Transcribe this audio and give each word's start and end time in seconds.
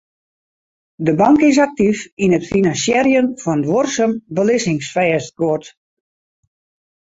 De 1.05 1.13
bank 1.19 1.39
is 1.49 1.59
aktyf 1.65 1.99
yn 2.23 2.35
it 2.37 2.49
finansierjen 2.51 3.27
fan 3.43 3.61
duorsum 3.65 4.11
belizzingsfêstguod. 4.37 5.63